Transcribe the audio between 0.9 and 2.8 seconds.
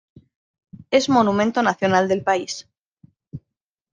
monumento nacional del país.